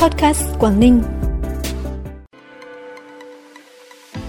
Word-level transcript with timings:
Podcast 0.00 0.42
Quảng 0.58 0.80
Ninh. 0.80 1.02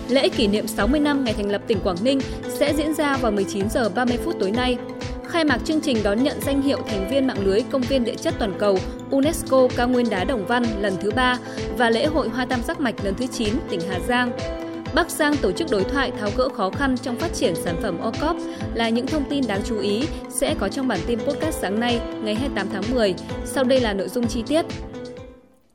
Lễ 0.10 0.30
kỷ 0.30 0.48
niệm 0.48 0.68
60 0.68 1.00
năm 1.00 1.24
ngày 1.24 1.34
thành 1.34 1.52
lập 1.52 1.62
tỉnh 1.68 1.80
Quảng 1.84 1.96
Ninh 2.04 2.20
sẽ 2.50 2.74
diễn 2.74 2.94
ra 2.94 3.18
vào 3.18 3.32
19 3.32 3.70
giờ 3.70 3.90
30 3.90 4.18
phút 4.26 4.36
tối 4.40 4.52
nay. 4.52 4.78
Khai 5.28 5.44
mạc 5.44 5.58
chương 5.66 5.82
trình 5.82 5.98
đón 6.04 6.24
nhận 6.24 6.42
danh 6.42 6.62
hiệu 6.62 6.78
thành 6.88 7.08
viên 7.10 7.28
mạng 7.28 7.46
lưới 7.46 7.62
công 7.72 7.82
viên 7.82 8.04
địa 8.04 8.16
chất 8.16 8.34
toàn 8.40 8.54
cầu 8.60 8.78
UNESCO 9.12 9.68
cao 9.78 9.88
nguyên 9.88 10.10
đá 10.10 10.24
Đồng 10.24 10.46
Văn 10.46 10.64
lần 10.82 10.94
thứ 11.02 11.12
3 11.12 11.38
và 11.78 11.90
lễ 11.90 12.06
hội 12.06 12.30
hoa 12.30 12.46
tam 12.46 12.64
giác 12.64 12.80
mạch 12.80 12.96
lần 13.04 13.16
thứ 13.16 13.26
9 13.28 13.54
tỉnh 13.70 13.80
Hà 13.90 14.00
Giang. 14.00 14.32
Bắc 14.94 15.10
Giang 15.10 15.38
tổ 15.38 15.52
chức 15.52 15.68
đối 15.72 15.84
thoại 15.84 16.12
tháo 16.20 16.30
gỡ 16.38 16.50
khó 16.50 16.70
khăn 16.70 16.96
trong 16.98 17.16
phát 17.16 17.34
triển 17.34 17.56
sản 17.56 17.76
phẩm 17.82 18.00
OCOP 18.00 18.36
là 18.74 18.90
những 18.90 19.08
thông 19.08 19.30
tin 19.30 19.48
đáng 19.48 19.62
chú 19.66 19.80
ý 19.80 20.04
sẽ 20.30 20.56
có 20.60 20.70
trong 20.70 20.88
bản 20.88 21.00
tin 21.08 21.20
podcast 21.20 21.58
sáng 21.62 21.80
nay, 21.80 22.00
ngày 22.24 22.36
28 22.36 22.68
tháng 22.74 22.84
10. 22.96 23.16
Sau 23.46 23.64
đây 23.64 23.80
là 23.80 23.94
nội 23.94 24.10
dung 24.10 24.28
chi 24.28 24.44
tiết. 24.48 24.66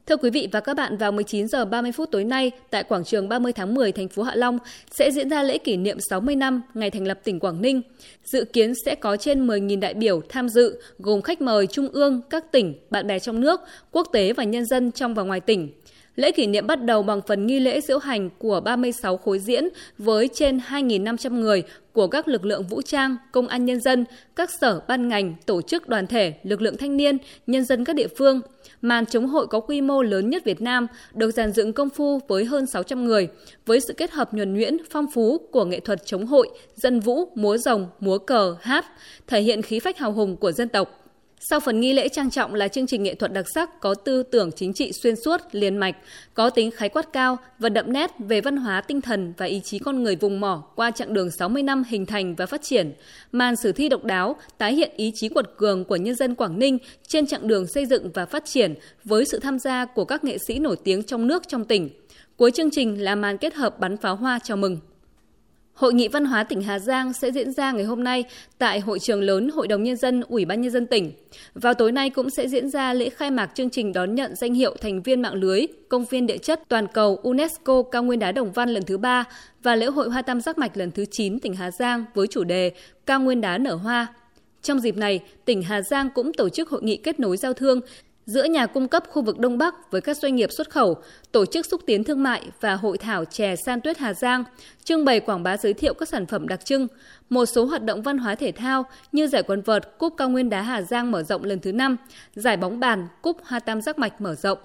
Thưa 0.06 0.16
quý 0.16 0.30
vị 0.30 0.48
và 0.52 0.60
các 0.60 0.74
bạn, 0.74 0.96
vào 0.96 1.12
19 1.12 1.48
giờ 1.48 1.64
30 1.64 1.92
phút 1.92 2.10
tối 2.10 2.24
nay 2.24 2.50
tại 2.70 2.84
quảng 2.84 3.04
trường 3.04 3.28
30 3.28 3.52
tháng 3.52 3.74
10 3.74 3.92
thành 3.92 4.08
phố 4.08 4.22
Hạ 4.22 4.34
Long 4.34 4.58
sẽ 4.90 5.10
diễn 5.10 5.30
ra 5.30 5.42
lễ 5.42 5.58
kỷ 5.58 5.76
niệm 5.76 5.98
60 6.10 6.36
năm 6.36 6.62
ngày 6.74 6.90
thành 6.90 7.06
lập 7.06 7.20
tỉnh 7.24 7.40
Quảng 7.40 7.62
Ninh. 7.62 7.82
Dự 8.24 8.44
kiến 8.44 8.72
sẽ 8.84 8.94
có 8.94 9.16
trên 9.16 9.46
10.000 9.46 9.80
đại 9.80 9.94
biểu 9.94 10.20
tham 10.28 10.48
dự, 10.48 10.80
gồm 10.98 11.22
khách 11.22 11.40
mời 11.40 11.66
trung 11.66 11.88
ương, 11.88 12.20
các 12.30 12.52
tỉnh, 12.52 12.74
bạn 12.90 13.06
bè 13.06 13.18
trong 13.18 13.40
nước, 13.40 13.60
quốc 13.90 14.08
tế 14.12 14.32
và 14.32 14.44
nhân 14.44 14.64
dân 14.64 14.92
trong 14.92 15.14
và 15.14 15.22
ngoài 15.22 15.40
tỉnh. 15.40 15.70
Lễ 16.16 16.32
kỷ 16.32 16.46
niệm 16.46 16.66
bắt 16.66 16.84
đầu 16.84 17.02
bằng 17.02 17.20
phần 17.26 17.46
nghi 17.46 17.60
lễ 17.60 17.80
diễu 17.80 17.98
hành 17.98 18.30
của 18.38 18.60
36 18.60 19.16
khối 19.16 19.38
diễn 19.38 19.68
với 19.98 20.28
trên 20.34 20.58
2.500 20.58 21.40
người 21.40 21.62
của 21.92 22.06
các 22.06 22.28
lực 22.28 22.44
lượng 22.44 22.62
vũ 22.62 22.82
trang, 22.82 23.16
công 23.32 23.48
an 23.48 23.64
nhân 23.64 23.80
dân, 23.80 24.04
các 24.36 24.50
sở 24.60 24.80
ban 24.88 25.08
ngành, 25.08 25.34
tổ 25.46 25.62
chức 25.62 25.88
đoàn 25.88 26.06
thể, 26.06 26.34
lực 26.42 26.62
lượng 26.62 26.76
thanh 26.76 26.96
niên, 26.96 27.18
nhân 27.46 27.64
dân 27.64 27.84
các 27.84 27.96
địa 27.96 28.08
phương. 28.18 28.40
Màn 28.80 29.06
chống 29.06 29.26
hội 29.26 29.46
có 29.46 29.60
quy 29.60 29.80
mô 29.80 30.02
lớn 30.02 30.30
nhất 30.30 30.44
Việt 30.44 30.60
Nam, 30.60 30.86
được 31.14 31.30
dàn 31.30 31.52
dựng 31.52 31.72
công 31.72 31.90
phu 31.90 32.20
với 32.28 32.44
hơn 32.44 32.66
600 32.66 33.04
người, 33.04 33.28
với 33.66 33.80
sự 33.80 33.94
kết 33.96 34.10
hợp 34.10 34.34
nhuần 34.34 34.54
nhuyễn, 34.54 34.76
phong 34.90 35.06
phú 35.14 35.38
của 35.50 35.64
nghệ 35.64 35.80
thuật 35.80 36.06
chống 36.06 36.26
hội, 36.26 36.48
dân 36.74 37.00
vũ, 37.00 37.28
múa 37.34 37.56
rồng, 37.56 37.86
múa 38.00 38.18
cờ, 38.18 38.56
hát, 38.60 38.86
thể 39.26 39.40
hiện 39.40 39.62
khí 39.62 39.80
phách 39.80 39.98
hào 39.98 40.12
hùng 40.12 40.36
của 40.36 40.52
dân 40.52 40.68
tộc. 40.68 41.05
Sau 41.48 41.60
phần 41.60 41.80
nghi 41.80 41.92
lễ 41.92 42.08
trang 42.08 42.30
trọng 42.30 42.54
là 42.54 42.68
chương 42.68 42.86
trình 42.86 43.02
nghệ 43.02 43.14
thuật 43.14 43.32
đặc 43.32 43.46
sắc 43.54 43.80
có 43.80 43.94
tư 43.94 44.22
tưởng 44.22 44.52
chính 44.52 44.72
trị 44.72 44.92
xuyên 44.92 45.16
suốt, 45.16 45.40
liền 45.52 45.76
mạch, 45.76 45.96
có 46.34 46.50
tính 46.50 46.70
khái 46.70 46.88
quát 46.88 47.12
cao 47.12 47.38
và 47.58 47.68
đậm 47.68 47.92
nét 47.92 48.10
về 48.18 48.40
văn 48.40 48.56
hóa 48.56 48.80
tinh 48.80 49.00
thần 49.00 49.32
và 49.36 49.46
ý 49.46 49.60
chí 49.60 49.78
con 49.78 50.02
người 50.02 50.16
vùng 50.16 50.40
mỏ 50.40 50.64
qua 50.76 50.90
chặng 50.90 51.14
đường 51.14 51.30
60 51.30 51.62
năm 51.62 51.82
hình 51.88 52.06
thành 52.06 52.34
và 52.34 52.46
phát 52.46 52.62
triển. 52.62 52.92
Màn 53.32 53.56
sử 53.56 53.72
thi 53.72 53.88
độc 53.88 54.04
đáo 54.04 54.36
tái 54.58 54.74
hiện 54.74 54.90
ý 54.96 55.12
chí 55.14 55.28
quật 55.28 55.46
cường 55.56 55.84
của 55.84 55.96
nhân 55.96 56.14
dân 56.14 56.34
Quảng 56.34 56.58
Ninh 56.58 56.78
trên 57.08 57.26
chặng 57.26 57.48
đường 57.48 57.66
xây 57.66 57.86
dựng 57.86 58.10
và 58.14 58.26
phát 58.26 58.44
triển 58.44 58.74
với 59.04 59.24
sự 59.24 59.38
tham 59.38 59.58
gia 59.58 59.84
của 59.84 60.04
các 60.04 60.24
nghệ 60.24 60.38
sĩ 60.38 60.58
nổi 60.58 60.76
tiếng 60.84 61.02
trong 61.02 61.26
nước 61.26 61.42
trong 61.48 61.64
tỉnh. 61.64 61.90
Cuối 62.36 62.50
chương 62.50 62.70
trình 62.70 63.04
là 63.04 63.14
màn 63.14 63.38
kết 63.38 63.54
hợp 63.54 63.80
bắn 63.80 63.96
pháo 63.96 64.16
hoa 64.16 64.38
chào 64.44 64.56
mừng. 64.56 64.78
Hội 65.76 65.94
nghị 65.94 66.08
văn 66.08 66.24
hóa 66.24 66.44
tỉnh 66.44 66.62
Hà 66.62 66.78
Giang 66.78 67.12
sẽ 67.12 67.30
diễn 67.32 67.52
ra 67.52 67.72
ngày 67.72 67.84
hôm 67.84 68.04
nay 68.04 68.24
tại 68.58 68.80
hội 68.80 68.98
trường 68.98 69.22
lớn 69.22 69.48
Hội 69.48 69.68
đồng 69.68 69.82
Nhân 69.82 69.96
dân 69.96 70.20
Ủy 70.28 70.44
ban 70.44 70.60
Nhân 70.60 70.70
dân 70.70 70.86
tỉnh. 70.86 71.12
Vào 71.54 71.74
tối 71.74 71.92
nay 71.92 72.10
cũng 72.10 72.30
sẽ 72.30 72.48
diễn 72.48 72.70
ra 72.70 72.92
lễ 72.92 73.08
khai 73.08 73.30
mạc 73.30 73.50
chương 73.54 73.70
trình 73.70 73.92
đón 73.92 74.14
nhận 74.14 74.34
danh 74.34 74.54
hiệu 74.54 74.76
thành 74.80 75.02
viên 75.02 75.22
mạng 75.22 75.34
lưới 75.34 75.66
Công 75.88 76.04
viên 76.04 76.26
địa 76.26 76.38
chất 76.38 76.62
toàn 76.68 76.86
cầu 76.86 77.16
UNESCO 77.16 77.82
cao 77.82 78.02
nguyên 78.02 78.18
đá 78.18 78.32
Đồng 78.32 78.52
Văn 78.52 78.68
lần 78.68 78.82
thứ 78.82 78.98
ba 78.98 79.24
và 79.62 79.76
lễ 79.76 79.86
hội 79.86 80.10
hoa 80.10 80.22
tam 80.22 80.40
giác 80.40 80.58
mạch 80.58 80.76
lần 80.76 80.90
thứ 80.90 81.04
9 81.10 81.40
tỉnh 81.40 81.54
Hà 81.54 81.70
Giang 81.70 82.04
với 82.14 82.26
chủ 82.26 82.44
đề 82.44 82.72
Cao 83.06 83.20
nguyên 83.20 83.40
đá 83.40 83.58
nở 83.58 83.74
hoa. 83.74 84.06
Trong 84.62 84.80
dịp 84.80 84.96
này, 84.96 85.20
tỉnh 85.44 85.62
Hà 85.62 85.82
Giang 85.82 86.10
cũng 86.14 86.32
tổ 86.32 86.48
chức 86.48 86.68
hội 86.68 86.82
nghị 86.82 86.96
kết 86.96 87.20
nối 87.20 87.36
giao 87.36 87.52
thương 87.52 87.80
giữa 88.26 88.44
nhà 88.44 88.66
cung 88.66 88.88
cấp 88.88 89.04
khu 89.08 89.22
vực 89.22 89.38
Đông 89.38 89.58
Bắc 89.58 89.90
với 89.90 90.00
các 90.00 90.16
doanh 90.16 90.36
nghiệp 90.36 90.52
xuất 90.52 90.70
khẩu, 90.70 90.96
tổ 91.32 91.46
chức 91.46 91.66
xúc 91.66 91.80
tiến 91.86 92.04
thương 92.04 92.22
mại 92.22 92.42
và 92.60 92.74
hội 92.74 92.98
thảo 92.98 93.24
chè 93.24 93.56
san 93.56 93.80
tuyết 93.80 93.98
Hà 93.98 94.14
Giang, 94.14 94.44
trưng 94.84 95.04
bày 95.04 95.20
quảng 95.20 95.42
bá 95.42 95.56
giới 95.56 95.74
thiệu 95.74 95.94
các 95.94 96.08
sản 96.08 96.26
phẩm 96.26 96.48
đặc 96.48 96.64
trưng, 96.64 96.86
một 97.30 97.46
số 97.46 97.64
hoạt 97.64 97.84
động 97.84 98.02
văn 98.02 98.18
hóa 98.18 98.34
thể 98.34 98.52
thao 98.52 98.84
như 99.12 99.26
giải 99.26 99.42
quần 99.42 99.62
vợt 99.62 99.98
Cúp 99.98 100.14
Cao 100.16 100.28
Nguyên 100.28 100.50
đá 100.50 100.62
Hà 100.62 100.82
Giang 100.82 101.10
mở 101.10 101.22
rộng 101.22 101.44
lần 101.44 101.60
thứ 101.60 101.72
5, 101.72 101.96
giải 102.34 102.56
bóng 102.56 102.80
bàn 102.80 103.08
Cúp 103.22 103.36
Hoa 103.44 103.60
Tam 103.60 103.82
Giác 103.82 103.98
Mạch 103.98 104.20
mở 104.20 104.34
rộng. 104.34 104.58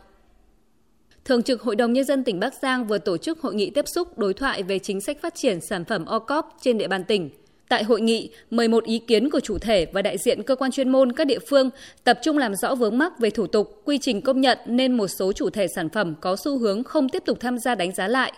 Thường 1.25 1.43
trực 1.43 1.61
Hội 1.61 1.75
đồng 1.75 1.93
Nhân 1.93 2.05
dân 2.05 2.23
tỉnh 2.23 2.39
Bắc 2.39 2.53
Giang 2.61 2.87
vừa 2.87 2.97
tổ 2.97 3.17
chức 3.17 3.41
hội 3.41 3.55
nghị 3.55 3.69
tiếp 3.69 3.85
xúc 3.87 4.17
đối 4.17 4.33
thoại 4.33 4.63
về 4.63 4.79
chính 4.79 5.01
sách 5.01 5.17
phát 5.21 5.35
triển 5.35 5.61
sản 5.61 5.85
phẩm 5.85 6.05
OCOP 6.05 6.45
trên 6.61 6.77
địa 6.77 6.87
bàn 6.87 7.03
tỉnh– 7.03 7.29
Tại 7.71 7.83
hội 7.83 8.01
nghị, 8.01 8.29
11 8.49 8.83
ý 8.83 8.99
kiến 8.99 9.29
của 9.29 9.39
chủ 9.39 9.57
thể 9.57 9.85
và 9.93 10.01
đại 10.01 10.17
diện 10.17 10.43
cơ 10.43 10.55
quan 10.55 10.71
chuyên 10.71 10.89
môn 10.89 11.11
các 11.11 11.27
địa 11.27 11.39
phương 11.39 11.69
tập 12.03 12.19
trung 12.23 12.37
làm 12.37 12.55
rõ 12.55 12.75
vướng 12.75 12.97
mắc 12.97 13.19
về 13.19 13.29
thủ 13.29 13.47
tục, 13.47 13.81
quy 13.85 13.97
trình 13.97 14.21
công 14.21 14.41
nhận 14.41 14.57
nên 14.65 14.93
một 14.97 15.07
số 15.07 15.33
chủ 15.33 15.49
thể 15.49 15.67
sản 15.75 15.89
phẩm 15.89 16.15
có 16.21 16.35
xu 16.35 16.57
hướng 16.57 16.83
không 16.83 17.09
tiếp 17.09 17.23
tục 17.25 17.39
tham 17.39 17.57
gia 17.57 17.75
đánh 17.75 17.91
giá 17.91 18.07
lại. 18.07 18.33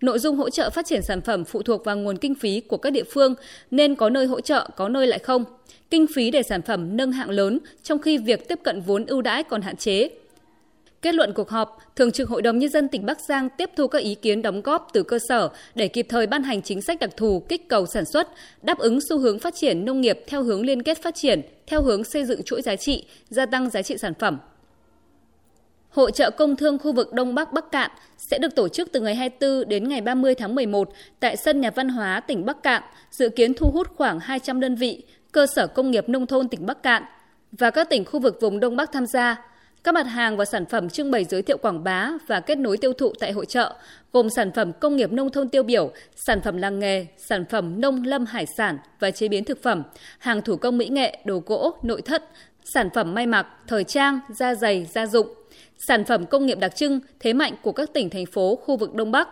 Nội 0.00 0.18
dung 0.18 0.36
hỗ 0.36 0.50
trợ 0.50 0.70
phát 0.70 0.86
triển 0.86 1.02
sản 1.02 1.20
phẩm 1.20 1.44
phụ 1.44 1.62
thuộc 1.62 1.84
vào 1.84 1.96
nguồn 1.96 2.16
kinh 2.16 2.34
phí 2.34 2.60
của 2.60 2.76
các 2.76 2.90
địa 2.90 3.04
phương 3.04 3.34
nên 3.70 3.94
có 3.94 4.10
nơi 4.10 4.26
hỗ 4.26 4.40
trợ, 4.40 4.68
có 4.76 4.88
nơi 4.88 5.06
lại 5.06 5.18
không. 5.18 5.44
Kinh 5.90 6.06
phí 6.14 6.30
để 6.30 6.42
sản 6.42 6.62
phẩm 6.62 6.96
nâng 6.96 7.12
hạng 7.12 7.30
lớn 7.30 7.58
trong 7.82 7.98
khi 7.98 8.18
việc 8.18 8.48
tiếp 8.48 8.58
cận 8.64 8.80
vốn 8.80 9.06
ưu 9.06 9.22
đãi 9.22 9.42
còn 9.42 9.62
hạn 9.62 9.76
chế, 9.76 10.08
Kết 11.02 11.14
luận 11.14 11.32
cuộc 11.34 11.48
họp, 11.48 11.78
Thường 11.96 12.12
trực 12.12 12.28
Hội 12.28 12.42
đồng 12.42 12.58
Nhân 12.58 12.70
dân 12.70 12.88
tỉnh 12.88 13.06
Bắc 13.06 13.20
Giang 13.20 13.48
tiếp 13.50 13.70
thu 13.76 13.86
các 13.86 13.98
ý 13.98 14.14
kiến 14.14 14.42
đóng 14.42 14.62
góp 14.62 14.88
từ 14.92 15.02
cơ 15.02 15.18
sở 15.28 15.48
để 15.74 15.88
kịp 15.88 16.06
thời 16.08 16.26
ban 16.26 16.42
hành 16.42 16.62
chính 16.62 16.82
sách 16.82 17.00
đặc 17.00 17.10
thù 17.16 17.40
kích 17.48 17.68
cầu 17.68 17.86
sản 17.86 18.04
xuất, 18.04 18.28
đáp 18.62 18.78
ứng 18.78 18.98
xu 19.08 19.18
hướng 19.18 19.38
phát 19.38 19.54
triển 19.54 19.84
nông 19.84 20.00
nghiệp 20.00 20.20
theo 20.26 20.42
hướng 20.42 20.66
liên 20.66 20.82
kết 20.82 21.02
phát 21.02 21.14
triển, 21.14 21.42
theo 21.66 21.82
hướng 21.82 22.04
xây 22.04 22.24
dựng 22.24 22.42
chuỗi 22.42 22.62
giá 22.62 22.76
trị, 22.76 23.06
gia 23.28 23.46
tăng 23.46 23.70
giá 23.70 23.82
trị 23.82 23.96
sản 23.98 24.14
phẩm. 24.14 24.38
Hội 25.90 26.12
trợ 26.12 26.30
công 26.30 26.56
thương 26.56 26.78
khu 26.78 26.92
vực 26.92 27.12
Đông 27.12 27.34
Bắc 27.34 27.52
Bắc 27.52 27.70
Cạn 27.72 27.90
sẽ 28.18 28.38
được 28.38 28.54
tổ 28.54 28.68
chức 28.68 28.92
từ 28.92 29.00
ngày 29.00 29.14
24 29.14 29.68
đến 29.68 29.88
ngày 29.88 30.00
30 30.00 30.34
tháng 30.34 30.54
11 30.54 30.88
tại 31.20 31.36
sân 31.36 31.60
nhà 31.60 31.70
văn 31.70 31.88
hóa 31.88 32.20
tỉnh 32.20 32.46
Bắc 32.46 32.62
Cạn, 32.62 32.82
dự 33.10 33.28
kiến 33.28 33.54
thu 33.54 33.70
hút 33.70 33.88
khoảng 33.96 34.20
200 34.20 34.60
đơn 34.60 34.74
vị, 34.74 35.02
cơ 35.32 35.46
sở 35.46 35.66
công 35.66 35.90
nghiệp 35.90 36.08
nông 36.08 36.26
thôn 36.26 36.48
tỉnh 36.48 36.66
Bắc 36.66 36.82
Cạn 36.82 37.02
và 37.52 37.70
các 37.70 37.90
tỉnh 37.90 38.04
khu 38.04 38.20
vực 38.20 38.38
vùng 38.40 38.60
Đông 38.60 38.76
Bắc 38.76 38.92
tham 38.92 39.06
gia 39.06 39.49
các 39.84 39.94
mặt 39.94 40.06
hàng 40.06 40.36
và 40.36 40.44
sản 40.44 40.66
phẩm 40.66 40.88
trưng 40.88 41.10
bày 41.10 41.24
giới 41.24 41.42
thiệu 41.42 41.56
quảng 41.58 41.84
bá 41.84 42.10
và 42.26 42.40
kết 42.40 42.58
nối 42.58 42.76
tiêu 42.76 42.92
thụ 42.92 43.12
tại 43.20 43.32
hội 43.32 43.46
trợ 43.46 43.74
gồm 44.12 44.30
sản 44.30 44.52
phẩm 44.52 44.72
công 44.72 44.96
nghiệp 44.96 45.12
nông 45.12 45.30
thôn 45.30 45.48
tiêu 45.48 45.62
biểu, 45.62 45.92
sản 46.26 46.40
phẩm 46.40 46.56
làng 46.56 46.78
nghề, 46.78 47.06
sản 47.16 47.44
phẩm 47.50 47.80
nông 47.80 48.04
lâm 48.04 48.26
hải 48.26 48.46
sản 48.56 48.78
và 49.00 49.10
chế 49.10 49.28
biến 49.28 49.44
thực 49.44 49.62
phẩm, 49.62 49.82
hàng 50.18 50.42
thủ 50.42 50.56
công 50.56 50.78
mỹ 50.78 50.88
nghệ, 50.88 51.18
đồ 51.24 51.42
gỗ, 51.46 51.78
nội 51.82 52.02
thất, 52.02 52.24
sản 52.64 52.88
phẩm 52.94 53.14
may 53.14 53.26
mặc, 53.26 53.46
thời 53.66 53.84
trang, 53.84 54.20
da 54.28 54.54
giày, 54.54 54.86
gia 54.92 55.06
dụng, 55.06 55.28
sản 55.88 56.04
phẩm 56.04 56.26
công 56.26 56.46
nghiệp 56.46 56.58
đặc 56.58 56.76
trưng, 56.76 57.00
thế 57.20 57.32
mạnh 57.32 57.54
của 57.62 57.72
các 57.72 57.92
tỉnh 57.92 58.10
thành 58.10 58.26
phố 58.26 58.56
khu 58.56 58.76
vực 58.76 58.94
Đông 58.94 59.12
Bắc. 59.12 59.28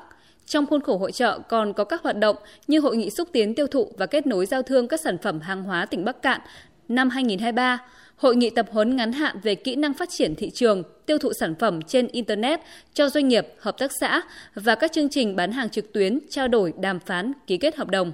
Trong 0.47 0.66
khuôn 0.66 0.81
khổ 0.81 0.97
hội 0.97 1.12
trợ 1.12 1.38
còn 1.48 1.72
có 1.72 1.84
các 1.84 2.03
hoạt 2.03 2.16
động 2.16 2.37
như 2.66 2.81
hội 2.81 2.97
nghị 2.97 3.10
xúc 3.10 3.28
tiến 3.32 3.54
tiêu 3.54 3.66
thụ 3.66 3.92
và 3.98 4.06
kết 4.06 4.26
nối 4.26 4.47
giao 4.47 4.62
thương 4.62 4.88
các 4.88 5.00
sản 5.00 5.19
phẩm 5.19 5.41
hàng 5.41 5.62
hóa 5.62 5.87
tỉnh 5.87 6.04
Bắc 6.04 6.22
Cạn 6.22 6.41
năm 6.88 7.10
2023, 7.10 7.78
hội 8.19 8.37
nghị 8.37 8.51
tập 8.51 8.67
huấn 8.71 8.97
ngắn 8.97 9.12
hạn 9.12 9.37
về 9.43 9.55
kỹ 9.55 9.77
năng 9.77 9.95
phát 9.95 10.09
triển 10.11 10.34
thị 10.34 10.51
trường, 10.51 10.83
tiêu 11.06 11.19
thụ 11.19 11.33
sản 11.41 11.55
phẩm 11.55 11.83
trên 11.83 12.09
Internet 12.09 12.61
cho 12.95 13.09
doanh 13.09 13.29
nghiệp, 13.29 13.47
hợp 13.59 13.79
tác 13.79 13.91
xã 14.01 14.23
và 14.55 14.75
các 14.75 14.93
chương 14.93 15.09
trình 15.09 15.37
bán 15.37 15.53
hàng 15.53 15.71
trực 15.71 15.93
tuyến, 15.93 16.19
trao 16.31 16.49
đổi, 16.49 16.73
đàm 16.81 17.01
phán, 17.01 17.33
ký 17.47 17.56
kết 17.56 17.77
hợp 17.77 17.89
đồng. 17.89 18.12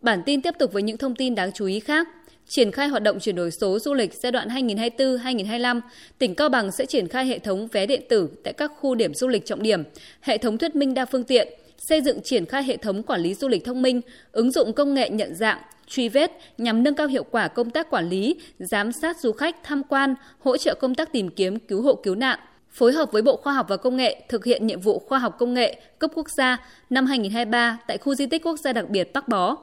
Bản 0.00 0.22
tin 0.26 0.42
tiếp 0.42 0.54
tục 0.58 0.72
với 0.72 0.82
những 0.82 0.96
thông 0.96 1.14
tin 1.14 1.34
đáng 1.34 1.52
chú 1.52 1.66
ý 1.66 1.80
khác. 1.80 2.08
Triển 2.48 2.72
khai 2.72 2.88
hoạt 2.88 3.02
động 3.02 3.20
chuyển 3.20 3.36
đổi 3.36 3.50
số 3.50 3.78
du 3.78 3.94
lịch 3.94 4.14
giai 4.14 4.32
đoạn 4.32 4.48
2024-2025, 4.48 5.80
tỉnh 6.18 6.34
Cao 6.34 6.48
Bằng 6.48 6.72
sẽ 6.72 6.86
triển 6.86 7.08
khai 7.08 7.26
hệ 7.26 7.38
thống 7.38 7.68
vé 7.72 7.86
điện 7.86 8.02
tử 8.08 8.28
tại 8.44 8.52
các 8.52 8.72
khu 8.80 8.94
điểm 8.94 9.14
du 9.14 9.28
lịch 9.28 9.46
trọng 9.46 9.62
điểm, 9.62 9.82
hệ 10.20 10.38
thống 10.38 10.58
thuyết 10.58 10.76
minh 10.76 10.94
đa 10.94 11.04
phương 11.04 11.24
tiện, 11.24 11.48
xây 11.88 12.00
dựng 12.00 12.20
triển 12.22 12.46
khai 12.46 12.62
hệ 12.62 12.76
thống 12.76 13.02
quản 13.02 13.20
lý 13.20 13.34
du 13.34 13.48
lịch 13.48 13.64
thông 13.64 13.82
minh, 13.82 14.00
ứng 14.32 14.50
dụng 14.50 14.72
công 14.72 14.94
nghệ 14.94 15.10
nhận 15.10 15.34
dạng, 15.34 15.58
truy 15.86 16.08
vết 16.08 16.32
nhằm 16.58 16.82
nâng 16.82 16.94
cao 16.94 17.06
hiệu 17.06 17.24
quả 17.30 17.48
công 17.48 17.70
tác 17.70 17.90
quản 17.90 18.08
lý, 18.08 18.36
giám 18.58 18.92
sát 18.92 19.20
du 19.20 19.32
khách 19.32 19.56
tham 19.62 19.82
quan, 19.88 20.14
hỗ 20.38 20.56
trợ 20.56 20.74
công 20.74 20.94
tác 20.94 21.12
tìm 21.12 21.28
kiếm 21.28 21.58
cứu 21.58 21.82
hộ 21.82 21.94
cứu 21.94 22.14
nạn, 22.14 22.38
phối 22.70 22.92
hợp 22.92 23.12
với 23.12 23.22
Bộ 23.22 23.36
Khoa 23.36 23.52
học 23.52 23.66
và 23.68 23.76
Công 23.76 23.96
nghệ 23.96 24.24
thực 24.28 24.44
hiện 24.44 24.66
nhiệm 24.66 24.80
vụ 24.80 24.98
khoa 24.98 25.18
học 25.18 25.36
công 25.38 25.54
nghệ 25.54 25.80
cấp 25.98 26.10
quốc 26.14 26.26
gia 26.36 26.66
năm 26.90 27.06
2023 27.06 27.78
tại 27.86 27.98
khu 27.98 28.14
di 28.14 28.26
tích 28.26 28.46
quốc 28.46 28.56
gia 28.64 28.72
đặc 28.72 28.88
biệt 28.88 29.12
Bắc 29.12 29.28
Bó. 29.28 29.56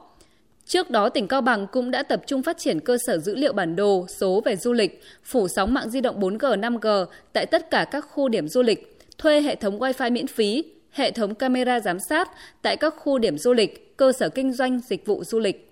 Trước 0.66 0.90
đó, 0.90 1.08
tỉnh 1.08 1.28
Cao 1.28 1.40
Bằng 1.40 1.66
cũng 1.72 1.90
đã 1.90 2.02
tập 2.02 2.22
trung 2.26 2.42
phát 2.42 2.58
triển 2.58 2.80
cơ 2.80 2.98
sở 3.06 3.18
dữ 3.18 3.34
liệu 3.34 3.52
bản 3.52 3.76
đồ 3.76 4.06
số 4.08 4.42
về 4.44 4.56
du 4.56 4.72
lịch, 4.72 5.02
phủ 5.24 5.48
sóng 5.48 5.74
mạng 5.74 5.90
di 5.90 6.00
động 6.00 6.20
4G, 6.20 6.60
5G 6.60 7.06
tại 7.32 7.46
tất 7.46 7.70
cả 7.70 7.84
các 7.90 8.00
khu 8.00 8.28
điểm 8.28 8.48
du 8.48 8.62
lịch, 8.62 8.98
thuê 9.18 9.40
hệ 9.40 9.54
thống 9.54 9.78
Wi-Fi 9.78 10.12
miễn 10.12 10.26
phí, 10.26 10.64
hệ 10.90 11.10
thống 11.10 11.34
camera 11.34 11.80
giám 11.80 11.98
sát 12.08 12.30
tại 12.62 12.76
các 12.76 12.94
khu 12.96 13.18
điểm 13.18 13.38
du 13.38 13.52
lịch, 13.52 13.96
cơ 13.96 14.12
sở 14.12 14.28
kinh 14.28 14.52
doanh 14.52 14.80
dịch 14.88 15.06
vụ 15.06 15.24
du 15.24 15.38
lịch. 15.38 15.66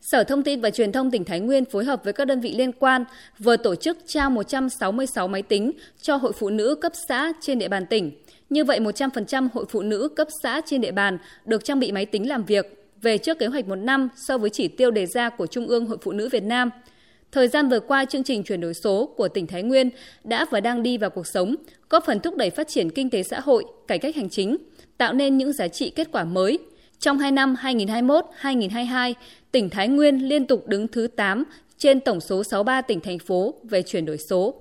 Sở 0.00 0.24
Thông 0.24 0.42
tin 0.42 0.60
và 0.60 0.70
Truyền 0.70 0.92
thông 0.92 1.10
tỉnh 1.10 1.24
Thái 1.24 1.40
Nguyên 1.40 1.64
phối 1.64 1.84
hợp 1.84 2.04
với 2.04 2.12
các 2.12 2.24
đơn 2.24 2.40
vị 2.40 2.54
liên 2.56 2.72
quan 2.72 3.04
vừa 3.38 3.56
tổ 3.56 3.74
chức 3.74 3.98
trao 4.06 4.30
166 4.30 5.28
máy 5.28 5.42
tính 5.42 5.72
cho 6.02 6.16
hội 6.16 6.32
phụ 6.32 6.50
nữ 6.50 6.74
cấp 6.74 6.92
xã 7.08 7.32
trên 7.40 7.58
địa 7.58 7.68
bàn 7.68 7.86
tỉnh. 7.86 8.10
Như 8.50 8.64
vậy 8.64 8.80
100% 8.80 9.48
hội 9.54 9.64
phụ 9.68 9.82
nữ 9.82 10.08
cấp 10.16 10.28
xã 10.42 10.60
trên 10.66 10.80
địa 10.80 10.92
bàn 10.92 11.18
được 11.44 11.64
trang 11.64 11.80
bị 11.80 11.92
máy 11.92 12.06
tính 12.06 12.28
làm 12.28 12.44
việc 12.44 12.86
về 13.02 13.18
trước 13.18 13.38
kế 13.38 13.46
hoạch 13.46 13.68
một 13.68 13.76
năm 13.76 14.08
so 14.28 14.38
với 14.38 14.50
chỉ 14.50 14.68
tiêu 14.68 14.90
đề 14.90 15.06
ra 15.06 15.30
của 15.30 15.46
Trung 15.46 15.66
ương 15.66 15.86
Hội 15.86 15.98
Phụ 16.02 16.12
nữ 16.12 16.28
Việt 16.32 16.42
Nam. 16.42 16.70
Thời 17.36 17.48
gian 17.48 17.68
vừa 17.68 17.80
qua, 17.80 18.04
chương 18.04 18.22
trình 18.22 18.42
chuyển 18.42 18.60
đổi 18.60 18.74
số 18.74 19.14
của 19.16 19.28
tỉnh 19.28 19.46
Thái 19.46 19.62
Nguyên 19.62 19.90
đã 20.24 20.46
và 20.50 20.60
đang 20.60 20.82
đi 20.82 20.98
vào 20.98 21.10
cuộc 21.10 21.26
sống, 21.26 21.54
góp 21.90 22.04
phần 22.06 22.20
thúc 22.20 22.36
đẩy 22.36 22.50
phát 22.50 22.68
triển 22.68 22.90
kinh 22.90 23.10
tế 23.10 23.22
xã 23.22 23.40
hội, 23.40 23.64
cải 23.86 23.98
cách 23.98 24.16
hành 24.16 24.30
chính, 24.30 24.56
tạo 24.98 25.12
nên 25.12 25.38
những 25.38 25.52
giá 25.52 25.68
trị 25.68 25.90
kết 25.90 26.08
quả 26.12 26.24
mới. 26.24 26.58
Trong 26.98 27.18
2 27.18 27.32
năm 27.32 27.56
2021-2022, 27.62 29.14
tỉnh 29.52 29.70
Thái 29.70 29.88
Nguyên 29.88 30.28
liên 30.28 30.46
tục 30.46 30.66
đứng 30.66 30.88
thứ 30.88 31.06
8 31.06 31.44
trên 31.78 32.00
tổng 32.00 32.20
số 32.20 32.44
63 32.44 32.82
tỉnh 32.82 33.00
thành 33.00 33.18
phố 33.18 33.54
về 33.62 33.82
chuyển 33.82 34.04
đổi 34.04 34.18
số. 34.18 34.54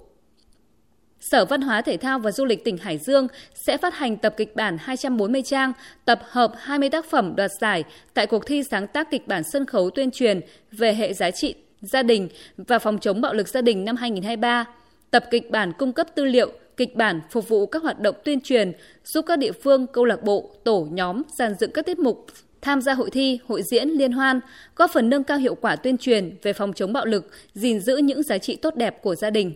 Sở 1.20 1.46
Văn 1.46 1.62
hóa 1.62 1.82
Thể 1.82 1.98
thao 1.98 2.20
và 2.20 2.32
Du 2.32 2.46
lịch 2.46 2.64
tỉnh 2.64 2.78
Hải 2.78 2.98
Dương 2.98 3.28
sẽ 3.54 3.78
phát 3.78 3.94
hành 3.94 4.18
tập 4.18 4.34
kịch 4.38 4.56
bản 4.56 4.78
240 4.80 5.42
trang, 5.42 5.74
tập 6.06 6.22
hợp 6.30 6.54
20 6.58 6.90
tác 6.90 7.06
phẩm 7.06 7.34
đoạt 7.36 7.52
giải 7.62 7.84
tại 8.14 8.28
cuộc 8.28 8.46
thi 8.46 8.64
sáng 8.64 8.88
tác 8.88 9.12
kịch 9.12 9.28
bản 9.28 9.44
sân 9.44 9.66
khấu 9.66 9.90
tuyên 9.90 10.12
truyền 10.12 10.42
về 10.72 10.94
hệ 10.94 11.14
giá 11.14 11.32
trị 11.32 11.56
gia 11.86 12.04
đình 12.04 12.30
và 12.58 12.80
phòng 12.80 13.00
chống 13.00 13.22
bạo 13.22 13.34
lực 13.34 13.48
gia 13.48 13.62
đình 13.62 13.86
năm 13.86 13.96
2023. 13.96 14.66
Tập 15.12 15.26
kịch 15.32 15.52
bản 15.52 15.74
cung 15.78 15.94
cấp 15.94 16.08
tư 16.16 16.26
liệu, 16.26 16.52
kịch 16.78 16.96
bản 16.96 17.22
phục 17.32 17.50
vụ 17.50 17.66
các 17.66 17.84
hoạt 17.84 18.00
động 18.00 18.16
tuyên 18.26 18.42
truyền, 18.42 18.72
giúp 19.04 19.26
các 19.28 19.40
địa 19.40 19.52
phương, 19.52 19.88
câu 19.88 20.06
lạc 20.06 20.24
bộ, 20.24 20.52
tổ 20.64 20.88
nhóm 20.92 21.22
dàn 21.38 21.56
dựng 21.60 21.72
các 21.72 21.86
tiết 21.86 22.00
mục 22.00 22.26
tham 22.62 22.82
gia 22.82 22.94
hội 22.94 23.10
thi, 23.10 23.40
hội 23.48 23.64
diễn, 23.64 23.90
liên 23.90 24.12
hoan, 24.12 24.40
góp 24.76 24.92
phần 24.94 25.10
nâng 25.10 25.24
cao 25.24 25.38
hiệu 25.38 25.56
quả 25.56 25.76
tuyên 25.76 25.98
truyền 25.98 26.36
về 26.42 26.54
phòng 26.54 26.74
chống 26.74 26.94
bạo 26.94 27.06
lực, 27.06 27.32
gìn 27.54 27.80
giữ 27.80 27.98
những 27.98 28.24
giá 28.24 28.38
trị 28.38 28.56
tốt 28.56 28.76
đẹp 28.76 29.02
của 29.02 29.16
gia 29.16 29.30
đình. 29.30 29.54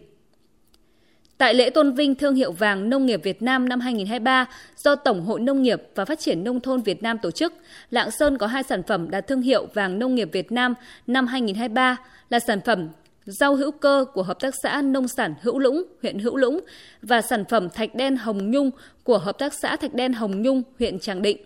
Tại 1.39 1.53
lễ 1.53 1.69
tôn 1.69 1.93
vinh 1.93 2.15
thương 2.15 2.35
hiệu 2.35 2.51
vàng 2.51 2.89
nông 2.89 3.05
nghiệp 3.05 3.23
Việt 3.23 3.41
Nam 3.41 3.69
năm 3.69 3.79
2023 3.79 4.45
do 4.77 4.95
Tổng 4.95 5.25
hội 5.25 5.39
Nông 5.39 5.61
nghiệp 5.61 5.81
và 5.95 6.05
Phát 6.05 6.19
triển 6.19 6.43
Nông 6.43 6.59
thôn 6.59 6.81
Việt 6.81 7.03
Nam 7.03 7.17
tổ 7.17 7.31
chức, 7.31 7.53
Lạng 7.91 8.11
Sơn 8.11 8.37
có 8.37 8.47
hai 8.47 8.63
sản 8.63 8.83
phẩm 8.83 9.11
đạt 9.11 9.27
thương 9.27 9.41
hiệu 9.41 9.67
vàng 9.73 9.99
nông 9.99 10.15
nghiệp 10.15 10.29
Việt 10.31 10.51
Nam 10.51 10.73
năm 11.07 11.27
2023 11.27 11.97
là 12.29 12.39
sản 12.39 12.59
phẩm 12.65 12.89
rau 13.25 13.55
hữu 13.55 13.71
cơ 13.71 14.05
của 14.13 14.23
Hợp 14.23 14.39
tác 14.39 14.53
xã 14.63 14.81
Nông 14.81 15.07
sản 15.07 15.33
Hữu 15.41 15.59
Lũng, 15.59 15.83
huyện 16.01 16.19
Hữu 16.19 16.35
Lũng 16.35 16.59
và 17.01 17.21
sản 17.21 17.43
phẩm 17.49 17.69
thạch 17.69 17.95
đen 17.95 18.17
Hồng 18.17 18.51
Nhung 18.51 18.71
của 19.03 19.17
Hợp 19.17 19.37
tác 19.37 19.53
xã 19.53 19.75
Thạch 19.75 19.93
đen 19.93 20.13
Hồng 20.13 20.41
Nhung, 20.41 20.63
huyện 20.79 20.99
Tràng 20.99 21.21
Định. 21.21 21.37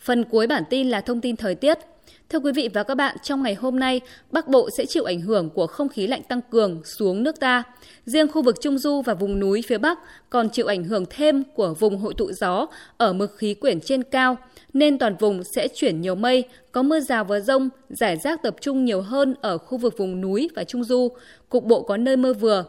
Phần 0.00 0.24
cuối 0.24 0.46
bản 0.46 0.62
tin 0.70 0.90
là 0.90 1.00
thông 1.00 1.20
tin 1.20 1.36
thời 1.36 1.54
tiết. 1.54 1.78
Thưa 2.32 2.38
quý 2.38 2.52
vị 2.52 2.68
và 2.74 2.82
các 2.82 2.94
bạn, 2.94 3.16
trong 3.22 3.42
ngày 3.42 3.54
hôm 3.54 3.78
nay, 3.78 4.00
Bắc 4.30 4.48
Bộ 4.48 4.70
sẽ 4.70 4.86
chịu 4.86 5.04
ảnh 5.04 5.20
hưởng 5.20 5.50
của 5.50 5.66
không 5.66 5.88
khí 5.88 6.06
lạnh 6.06 6.22
tăng 6.22 6.40
cường 6.50 6.84
xuống 6.84 7.22
nước 7.22 7.40
ta. 7.40 7.62
Riêng 8.06 8.28
khu 8.28 8.42
vực 8.42 8.56
Trung 8.60 8.78
Du 8.78 9.02
và 9.02 9.14
vùng 9.14 9.40
núi 9.40 9.62
phía 9.66 9.78
Bắc 9.78 9.98
còn 10.30 10.50
chịu 10.50 10.66
ảnh 10.66 10.84
hưởng 10.84 11.04
thêm 11.10 11.44
của 11.54 11.74
vùng 11.74 11.98
hội 11.98 12.14
tụ 12.14 12.32
gió 12.32 12.66
ở 12.96 13.12
mực 13.12 13.36
khí 13.36 13.54
quyển 13.54 13.80
trên 13.80 14.02
cao, 14.02 14.36
nên 14.72 14.98
toàn 14.98 15.16
vùng 15.16 15.44
sẽ 15.44 15.68
chuyển 15.68 16.00
nhiều 16.00 16.14
mây, 16.14 16.44
có 16.72 16.82
mưa 16.82 17.00
rào 17.00 17.24
và 17.24 17.40
rông, 17.40 17.68
giải 17.88 18.16
rác 18.16 18.42
tập 18.42 18.56
trung 18.60 18.84
nhiều 18.84 19.00
hơn 19.00 19.34
ở 19.40 19.58
khu 19.58 19.78
vực 19.78 19.98
vùng 19.98 20.20
núi 20.20 20.50
và 20.56 20.64
Trung 20.64 20.84
Du, 20.84 21.08
cục 21.48 21.64
bộ 21.64 21.82
có 21.82 21.96
nơi 21.96 22.16
mưa 22.16 22.32
vừa. 22.32 22.64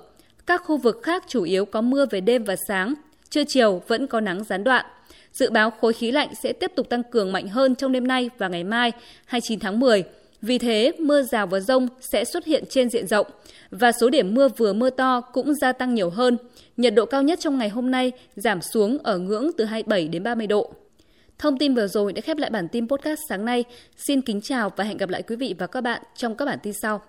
Các 0.46 0.62
khu 0.66 0.78
vực 0.78 1.00
khác 1.04 1.24
chủ 1.28 1.44
yếu 1.44 1.66
có 1.66 1.82
mưa 1.82 2.06
về 2.12 2.22
đêm 2.22 2.44
và 2.44 2.56
sáng, 2.56 2.94
trưa 3.30 3.44
chiều 3.44 3.82
vẫn 3.88 4.08
có 4.08 4.20
nắng 4.20 4.44
gián 4.44 4.64
đoạn. 4.64 4.86
Dự 5.34 5.50
báo 5.50 5.72
khối 5.72 5.94
khí 5.94 6.12
lạnh 6.12 6.30
sẽ 6.44 6.54
tiếp 6.54 6.72
tục 6.76 6.90
tăng 6.90 7.04
cường 7.04 7.32
mạnh 7.32 7.48
hơn 7.48 7.76
trong 7.76 7.92
đêm 7.92 8.08
nay 8.08 8.30
và 8.38 8.48
ngày 8.48 8.64
mai 8.64 8.92
29 9.26 9.60
tháng 9.60 9.80
10. 9.80 10.04
Vì 10.42 10.58
thế, 10.58 10.92
mưa 11.00 11.22
rào 11.24 11.48
và 11.48 11.60
rông 11.60 11.88
sẽ 12.02 12.26
xuất 12.26 12.46
hiện 12.46 12.64
trên 12.70 12.90
diện 12.90 13.08
rộng 13.08 13.28
và 13.72 13.92
số 13.92 14.10
điểm 14.10 14.34
mưa 14.34 14.48
vừa 14.58 14.74
mưa 14.74 14.90
to 14.90 15.22
cũng 15.22 15.56
gia 15.56 15.72
tăng 15.72 15.96
nhiều 15.96 16.10
hơn. 16.10 16.38
Nhiệt 16.78 16.94
độ 16.96 17.06
cao 17.06 17.24
nhất 17.24 17.40
trong 17.40 17.58
ngày 17.58 17.70
hôm 17.70 17.92
nay 17.92 18.12
giảm 18.36 18.62
xuống 18.62 18.98
ở 19.04 19.18
ngưỡng 19.18 19.52
từ 19.58 19.66
27 19.66 20.08
đến 20.08 20.24
30 20.24 20.48
độ. 20.48 20.74
Thông 21.38 21.58
tin 21.58 21.76
vừa 21.76 21.88
rồi 21.88 22.14
đã 22.14 22.22
khép 22.22 22.38
lại 22.38 22.50
bản 22.50 22.68
tin 22.68 22.88
podcast 22.88 23.20
sáng 23.30 23.46
nay. 23.46 23.64
Xin 23.98 24.22
kính 24.22 24.42
chào 24.42 24.72
và 24.76 24.84
hẹn 24.84 24.98
gặp 24.98 25.10
lại 25.10 25.22
quý 25.22 25.36
vị 25.36 25.56
và 25.58 25.68
các 25.68 25.82
bạn 25.82 26.02
trong 26.16 26.36
các 26.36 26.46
bản 26.46 26.60
tin 26.64 26.74
sau. 26.82 27.02